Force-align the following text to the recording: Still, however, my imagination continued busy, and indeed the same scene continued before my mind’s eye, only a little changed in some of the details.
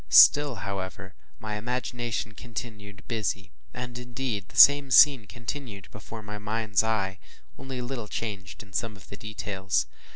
Still, 0.09 0.55
however, 0.65 1.13
my 1.37 1.57
imagination 1.57 2.33
continued 2.33 3.07
busy, 3.07 3.51
and 3.71 3.99
indeed 3.99 4.49
the 4.49 4.57
same 4.57 4.89
scene 4.89 5.27
continued 5.27 5.89
before 5.91 6.23
my 6.23 6.39
mind’s 6.39 6.81
eye, 6.83 7.19
only 7.59 7.77
a 7.77 7.83
little 7.85 8.07
changed 8.07 8.63
in 8.63 8.73
some 8.73 8.95
of 8.97 9.09
the 9.09 9.15
details. 9.17 9.85